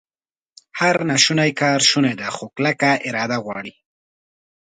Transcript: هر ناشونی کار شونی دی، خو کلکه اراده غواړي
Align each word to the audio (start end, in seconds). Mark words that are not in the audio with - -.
هر 0.79 0.95
ناشونی 1.09 1.51
کار 1.59 1.79
شونی 1.89 2.13
دی، 2.19 2.29
خو 2.35 2.45
کلکه 2.55 2.89
اراده 3.07 3.37
غواړي 3.45 3.73